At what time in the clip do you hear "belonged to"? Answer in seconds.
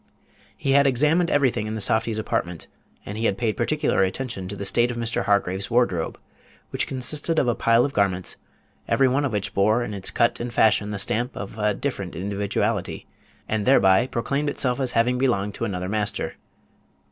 15.19-15.65